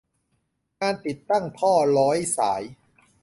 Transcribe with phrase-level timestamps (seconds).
[0.79, 2.63] งานติดตั้งท่อร้อยสาย